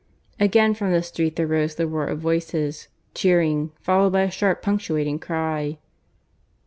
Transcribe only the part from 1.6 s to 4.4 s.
the roar of voices, cheering, followed by a